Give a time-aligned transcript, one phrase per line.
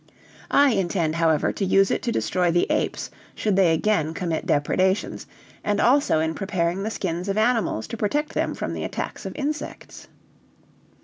[0.49, 5.27] I intend, however, to use it to destroy the apes should they again commit depredations,
[5.63, 9.35] and also in preparing the skins of animals to protect them from the attacks of
[9.35, 10.07] insects."